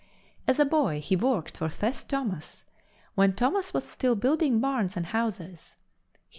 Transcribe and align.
As 0.47 0.57
a 0.57 0.65
boy, 0.65 0.99
he 0.99 1.15
worked 1.15 1.55
for 1.57 1.69
Seth 1.69 2.07
Thomas 2.07 2.65
when 3.13 3.33
Thomas 3.33 3.71
was 3.71 3.87
still 3.87 4.15
building 4.15 4.59
barns 4.59 4.97
and 4.97 5.05
houses. 5.05 5.75